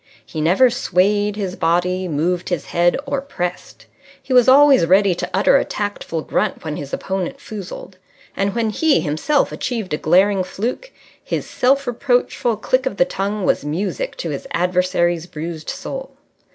He 0.25 0.41
never 0.41 0.71
swayed 0.71 1.35
his 1.35 1.55
body, 1.55 2.07
moved 2.07 2.49
his 2.49 2.65
head, 2.65 2.97
or 3.05 3.21
pressed. 3.21 3.85
He 4.19 4.33
was 4.33 4.49
always 4.49 4.87
ready 4.87 5.13
to 5.13 5.29
utter 5.31 5.57
a 5.57 5.63
tactful 5.63 6.23
grunt 6.23 6.63
when 6.63 6.75
his 6.75 6.91
opponent 6.91 7.39
foozled. 7.39 7.97
And 8.35 8.55
when 8.55 8.71
he 8.71 9.01
himself 9.01 9.51
achieved 9.51 9.93
a 9.93 9.97
glaring 9.97 10.43
fluke, 10.43 10.89
his 11.23 11.47
self 11.47 11.85
reproachful 11.85 12.57
click 12.57 12.87
of 12.87 12.97
the 12.97 13.05
tongue 13.05 13.45
was 13.45 13.63
music 13.63 14.17
to 14.17 14.31
his 14.31 14.47
adversary's 14.53 15.27
bruised 15.27 15.69
soul. 15.69 16.09